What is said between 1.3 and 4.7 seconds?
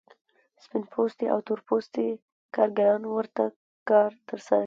او تور پوستي کارګران ورته کار ترسره کوي